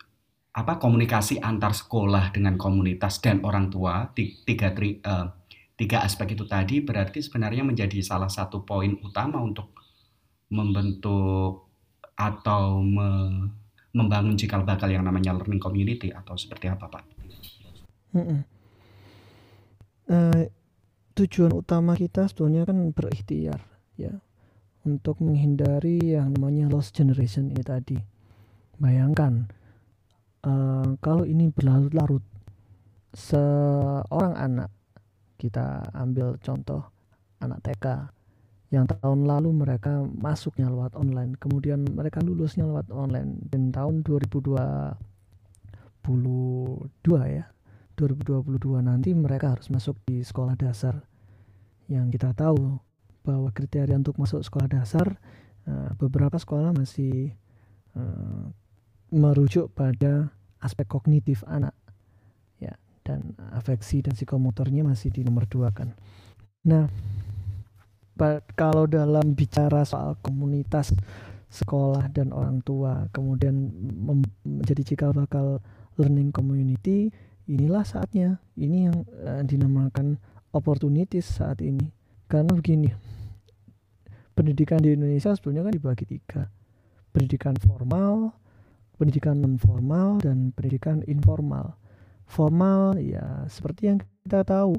[0.55, 5.27] apa komunikasi antar sekolah dengan komunitas dan orang tua tiga tri, uh,
[5.75, 9.75] tiga aspek itu tadi berarti sebenarnya menjadi salah satu poin utama untuk
[10.55, 11.64] membentuk
[12.15, 13.09] atau me
[13.95, 17.05] membangun cikal bakal yang namanya learning community atau seperti apa Pak?
[18.11, 18.43] Hmm.
[20.11, 20.51] Uh,
[21.15, 23.63] tujuan utama kita sebetulnya kan berikhtiar
[23.95, 24.19] ya
[24.83, 27.99] untuk menghindari yang namanya lost generation ini tadi.
[28.83, 29.47] Bayangkan
[30.43, 32.27] uh, kalau ini berlarut-larut
[33.15, 34.71] seorang anak
[35.39, 36.83] kita ambil contoh
[37.39, 38.11] anak TK
[38.75, 41.39] yang tahun lalu mereka masuknya lewat online.
[41.39, 43.39] Kemudian mereka lulusnya lewat online.
[43.47, 44.99] Dan tahun 2022
[47.31, 47.47] ya
[47.95, 51.07] 2022 nanti mereka harus masuk di sekolah dasar.
[51.87, 52.83] Yang kita tahu
[53.23, 55.23] bahwa kriteria untuk masuk sekolah dasar
[55.71, 57.31] uh, beberapa sekolah masih
[57.95, 58.51] uh,
[59.15, 61.79] merujuk pada aspek kognitif anak
[62.59, 62.75] ya.
[63.07, 65.95] Dan afeksi dan psikomotornya masih di nomor dua kan.
[66.67, 66.91] Nah
[68.55, 70.95] kalau dalam bicara soal komunitas
[71.51, 73.71] sekolah dan orang tua kemudian
[74.43, 75.63] menjadi cikal bakal
[75.99, 77.11] learning community
[77.47, 78.43] inilah saatnya.
[78.59, 80.19] Ini yang uh, dinamakan
[80.55, 81.91] opportunities saat ini.
[82.25, 82.89] Karena begini
[84.35, 86.51] pendidikan di Indonesia sebetulnya kan dibagi tiga.
[87.15, 88.35] Pendidikan formal
[88.95, 91.75] pendidikan non formal dan pendidikan informal.
[92.25, 94.79] Formal ya seperti yang kita tahu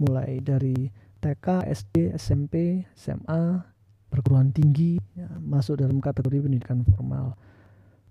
[0.00, 0.88] mulai dari
[1.20, 3.60] TK, SD, SMP, SMA,
[4.08, 7.36] perguruan tinggi ya, masuk dalam kategori pendidikan formal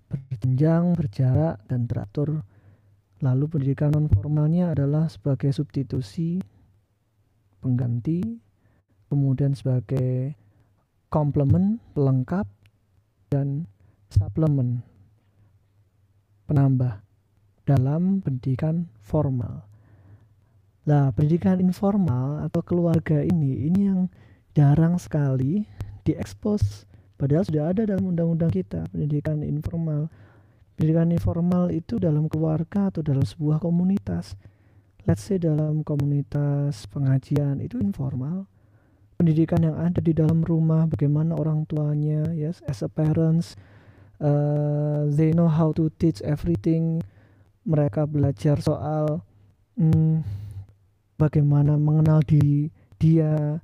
[0.09, 2.41] berjenjang, berjarak, dan teratur.
[3.21, 6.41] Lalu pendidikan non formalnya adalah sebagai substitusi,
[7.61, 8.23] pengganti,
[9.11, 10.33] kemudian sebagai
[11.13, 12.47] komplement, pelengkap,
[13.29, 13.69] dan
[14.09, 14.81] suplemen,
[16.49, 17.05] penambah
[17.69, 19.68] dalam pendidikan formal.
[20.87, 24.07] Nah, pendidikan informal atau keluarga ini ini yang
[24.55, 25.67] jarang sekali
[26.07, 26.87] diekspos
[27.19, 30.07] padahal sudah ada dalam undang-undang kita pendidikan informal.
[30.79, 34.39] Pendidikan informal itu dalam keluarga atau dalam sebuah komunitas.
[35.03, 38.47] Let's say dalam komunitas pengajian itu informal.
[39.19, 43.59] Pendidikan yang ada di dalam rumah, bagaimana orang tuanya, yes, as a parents,
[44.23, 47.03] uh, they know how to teach everything.
[47.67, 49.19] Mereka belajar soal
[49.75, 50.23] hmm,
[51.19, 53.59] bagaimana mengenal diri dia.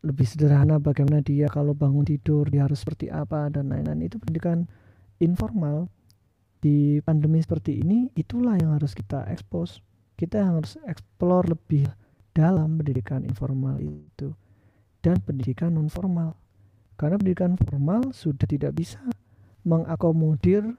[0.00, 4.08] Lebih sederhana bagaimana dia kalau bangun tidur dia harus seperti apa dan lain-lain.
[4.08, 4.64] Itu pendidikan
[5.20, 5.92] informal
[6.64, 9.84] di pandemi seperti ini itulah yang harus kita expose.
[10.16, 11.84] Kita harus explore lebih
[12.32, 14.32] dalam pendidikan informal itu
[15.00, 16.36] dan pendidikan non formal
[17.00, 19.00] karena pendidikan formal sudah tidak bisa
[19.64, 20.76] mengakomodir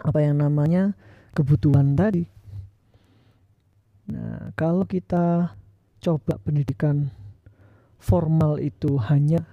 [0.00, 0.92] apa yang namanya
[1.32, 2.28] kebutuhan tadi
[4.10, 5.54] Nah, kalau kita
[6.02, 7.14] coba pendidikan
[8.00, 9.44] formal itu hanya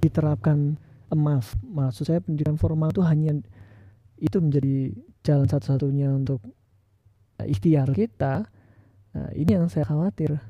[0.00, 0.80] diterapkan
[1.12, 3.36] eh, maaf maksud saya pendidikan formal itu hanya
[4.16, 6.40] itu menjadi jalan satu-satunya untuk
[7.40, 8.48] uh, ikhtiar kita
[9.12, 10.40] nah, ini yang saya khawatir.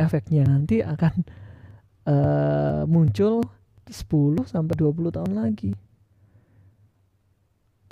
[0.00, 1.14] Efeknya nanti akan
[2.08, 3.44] uh, muncul
[3.88, 5.76] 10 sampai 20 tahun lagi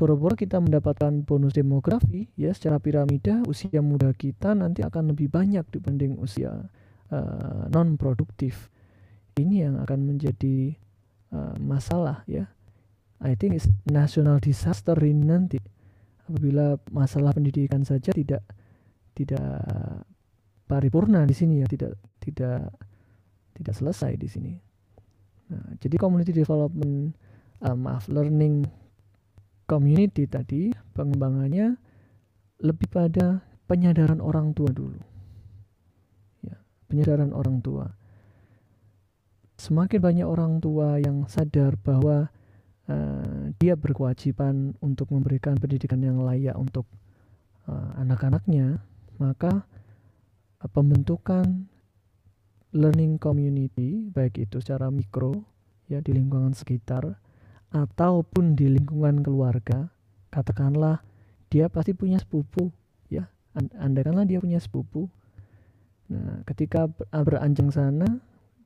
[0.00, 5.68] boro-boro kita mendapatkan bonus demografi ya secara piramida usia muda kita nanti akan lebih banyak
[5.68, 6.72] dibanding usia
[7.12, 8.72] uh, non produktif
[9.36, 10.74] ini yang akan menjadi
[11.36, 12.48] uh, masalah ya.
[13.20, 15.60] I think it's national disaster ini nanti.
[16.24, 18.40] Apabila masalah pendidikan saja tidak
[19.12, 19.44] tidak
[20.64, 22.72] paripurna di sini ya tidak tidak
[23.52, 24.54] tidak selesai di sini.
[25.50, 27.12] Nah, jadi community development
[27.60, 28.64] uh, maaf learning
[29.70, 31.78] community tadi pengembangannya
[32.58, 34.98] lebih pada penyadaran orang tua dulu.
[36.42, 36.58] Ya
[36.90, 37.86] penyadaran orang tua.
[39.54, 42.34] Semakin banyak orang tua yang sadar bahwa
[42.90, 46.90] uh, dia berkewajiban untuk memberikan pendidikan yang layak untuk
[47.70, 48.82] uh, anak-anaknya
[49.20, 49.68] maka
[50.64, 51.68] uh, pembentukan
[52.72, 55.44] learning community baik itu secara mikro
[55.92, 57.20] ya di lingkungan sekitar
[57.70, 59.90] ataupun di lingkungan keluarga,
[60.30, 61.02] katakanlah
[61.50, 62.70] dia pasti punya sepupu,
[63.10, 63.26] ya.
[63.54, 65.10] Andaikanlah dia punya sepupu.
[66.10, 68.18] Nah, ketika beranjang sana,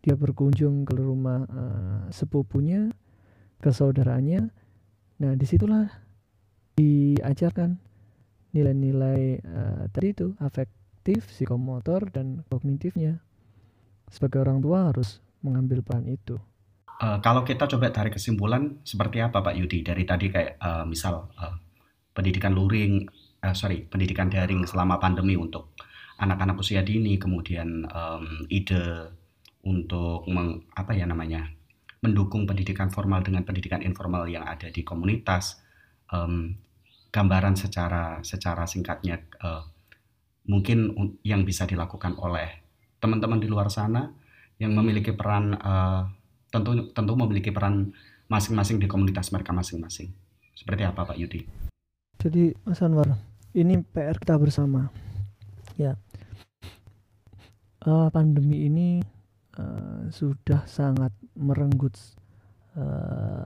[0.04, 2.92] dia berkunjung ke rumah uh, sepupunya,
[3.60, 4.52] ke saudaranya.
[5.20, 5.88] Nah, di situlah
[6.76, 7.80] diajarkan
[8.52, 13.20] nilai-nilai uh, tadi itu afektif, psikomotor, dan kognitifnya.
[14.12, 16.36] Sebagai orang tua harus mengambil peran itu.
[16.94, 19.82] Uh, kalau kita coba tarik kesimpulan seperti apa Pak Yudi?
[19.82, 21.56] Dari tadi kayak uh, misal uh,
[22.14, 23.02] pendidikan luring,
[23.42, 25.74] uh, sorry pendidikan daring selama pandemi untuk
[26.22, 29.10] anak-anak usia dini, kemudian um, ide
[29.66, 31.50] untuk meng, apa ya namanya
[32.04, 35.58] mendukung pendidikan formal dengan pendidikan informal yang ada di komunitas,
[36.12, 36.54] um,
[37.10, 39.62] gambaran secara secara singkatnya uh,
[40.50, 40.92] mungkin
[41.24, 42.62] yang bisa dilakukan oleh
[43.00, 44.12] teman-teman di luar sana
[44.60, 46.04] yang memiliki peran uh,
[46.54, 47.90] tentu tentu memiliki peran
[48.30, 50.14] masing-masing di komunitas mereka masing-masing.
[50.54, 51.42] Seperti apa Pak Yudi?
[52.22, 53.18] Jadi Mas Anwar,
[53.58, 54.94] ini PR kita bersama.
[55.74, 55.98] Ya,
[57.82, 59.02] uh, pandemi ini
[59.58, 61.98] uh, sudah sangat merenggut
[62.78, 63.42] uh,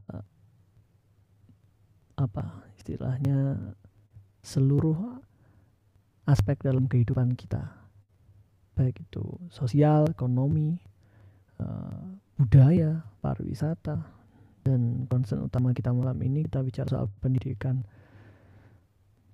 [2.20, 2.44] apa
[2.76, 3.56] istilahnya
[4.44, 5.16] seluruh
[6.28, 7.72] aspek dalam kehidupan kita,
[8.76, 10.76] baik itu sosial, ekonomi,
[12.38, 13.98] budaya, pariwisata,
[14.62, 17.82] dan concern utama kita malam ini kita bicara soal pendidikan.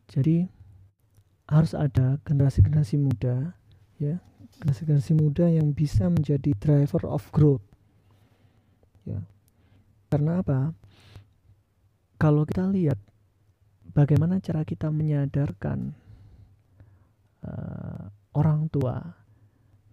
[0.08, 0.48] Jadi
[1.44, 3.52] harus ada generasi-generasi muda,
[4.00, 4.16] ya,
[4.60, 7.64] generasi-generasi muda yang bisa menjadi driver of growth.
[9.04, 9.20] Ya.
[10.08, 10.72] Karena apa?
[12.16, 12.96] Kalau kita lihat
[13.92, 15.92] bagaimana cara kita menyadarkan
[17.44, 18.96] uh, orang tua,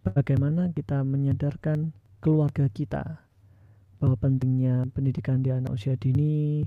[0.07, 3.25] bagaimana kita menyadarkan keluarga kita
[3.97, 6.65] bahwa pentingnya pendidikan di anak usia dini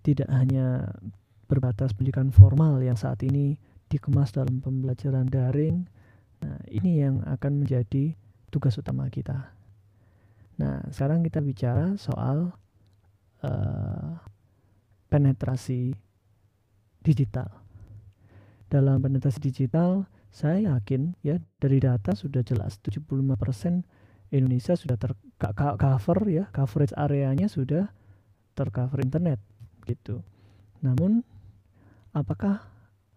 [0.00, 0.96] tidak hanya
[1.48, 3.58] berbatas pendidikan formal yang saat ini
[3.90, 5.84] dikemas dalam pembelajaran daring.
[6.40, 8.16] Nah, ini yang akan menjadi
[8.48, 9.52] tugas utama kita.
[10.56, 12.54] Nah, sekarang kita bicara soal
[13.44, 14.16] uh,
[15.10, 15.92] penetrasi
[17.02, 17.50] digital.
[18.70, 23.82] Dalam penetrasi digital, saya yakin ya dari data sudah jelas 75%
[24.30, 25.12] Indonesia sudah ter
[25.78, 27.90] cover ya coverage areanya sudah
[28.54, 29.42] tercover internet
[29.86, 30.22] gitu.
[30.82, 31.22] Namun
[32.14, 32.62] apakah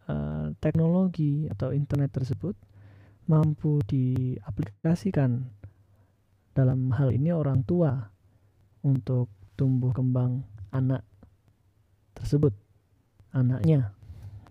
[0.09, 2.57] uh, teknologi atau internet tersebut
[3.29, 5.47] mampu diaplikasikan
[6.53, 8.13] dalam hal ini orang tua
[8.83, 11.01] untuk tumbuh kembang anak
[12.13, 12.53] tersebut
[13.33, 13.93] anaknya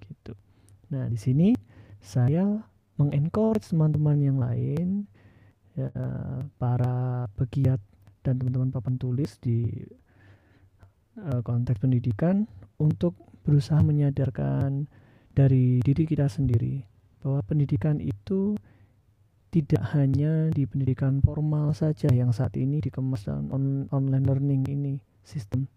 [0.08, 0.34] gitu.
[0.90, 1.54] Nah, di sini
[2.02, 2.64] saya
[2.98, 5.06] mengencourage teman-teman yang lain
[5.76, 5.88] ya,
[6.60, 7.80] para pegiat
[8.22, 9.66] dan teman-teman papan tulis di
[11.18, 12.46] uh, konteks pendidikan
[12.78, 14.86] untuk berusaha menyadarkan
[15.34, 16.86] dari diri kita sendiri
[17.22, 18.54] bahwa pendidikan itu
[19.52, 24.94] tidak hanya di pendidikan formal saja yang saat ini dikemas dalam on online learning ini
[25.26, 25.68] sistem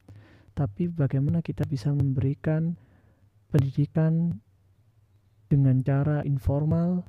[0.55, 2.79] tapi bagaimana kita bisa memberikan
[3.51, 4.39] pendidikan
[5.51, 7.03] dengan cara informal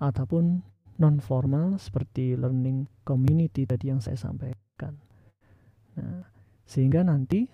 [0.00, 0.64] ataupun
[0.96, 4.96] non formal seperti learning community tadi yang saya sampaikan.
[5.96, 6.24] Nah,
[6.66, 7.48] sehingga nanti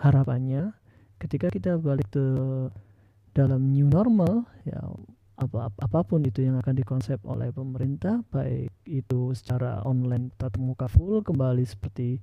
[0.00, 0.72] harapannya
[1.16, 2.26] ketika kita balik ke
[3.32, 4.80] dalam new normal ya
[5.36, 10.88] apa apa pun itu yang akan dikonsep oleh pemerintah baik itu secara online tatap muka
[10.88, 12.16] full kembali seperti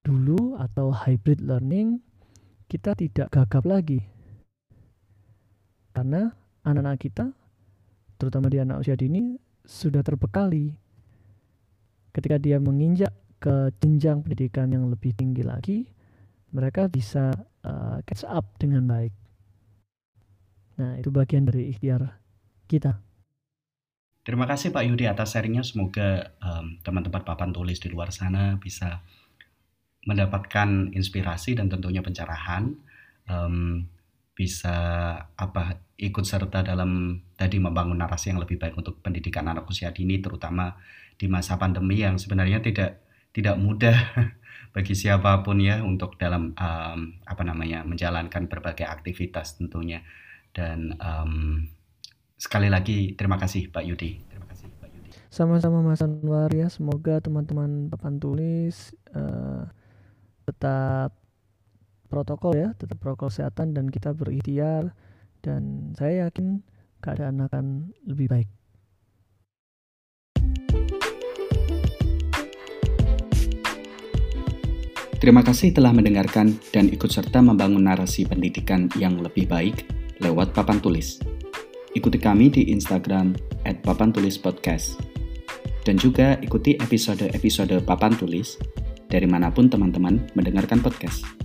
[0.00, 2.00] dulu atau hybrid learning
[2.68, 4.00] kita tidak gagap lagi
[5.92, 6.32] karena
[6.64, 7.24] anak-anak kita
[8.16, 10.76] terutama di anak usia dini sudah terbekali
[12.14, 13.12] ketika dia menginjak
[13.42, 15.88] ke jenjang pendidikan yang lebih tinggi lagi
[16.54, 17.34] mereka bisa
[17.66, 19.12] uh, catch up dengan baik
[20.74, 22.18] Nah, itu bagian dari ikhtiar
[22.66, 22.98] kita.
[24.24, 25.62] Terima kasih Pak Yudi atas sharingnya.
[25.62, 29.04] Semoga um, teman-teman papan tulis di luar sana bisa
[30.08, 32.72] mendapatkan inspirasi dan tentunya pencerahan,
[33.28, 33.84] um,
[34.34, 34.76] bisa
[35.38, 40.18] apa ikut serta dalam tadi membangun narasi yang lebih baik untuk pendidikan anak usia dini,
[40.18, 40.74] terutama
[41.14, 43.94] di masa pandemi yang sebenarnya tidak tidak mudah
[44.74, 50.02] bagi siapa pun ya untuk dalam um, apa namanya menjalankan berbagai aktivitas tentunya
[50.50, 51.66] dan um,
[52.38, 54.22] sekali lagi terima kasih Pak Yudi.
[54.26, 55.10] Terima kasih Pak Yudi.
[55.30, 56.66] Sama-sama Mas Anwar ya.
[56.70, 59.66] Semoga teman-teman papan tulis uh,
[60.46, 61.23] tetap
[62.08, 64.92] protokol ya, tetap protokol kesehatan dan kita berikhtiar
[65.44, 66.64] dan saya yakin
[67.04, 68.48] keadaan akan lebih baik.
[75.24, 79.88] Terima kasih telah mendengarkan dan ikut serta membangun narasi pendidikan yang lebih baik
[80.20, 81.16] lewat papan tulis.
[81.96, 83.32] Ikuti kami di Instagram
[83.64, 83.80] at.
[85.84, 88.60] Dan juga ikuti episode-episode papan tulis
[89.08, 91.43] dari mana pun teman-teman mendengarkan podcast.